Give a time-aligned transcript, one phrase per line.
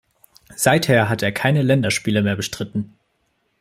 [0.55, 2.97] Seither hat er keine Länderspiele mehr bestritten.